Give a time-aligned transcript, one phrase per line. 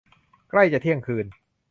[0.49, 1.25] ใกล้จะเที่ยงคืน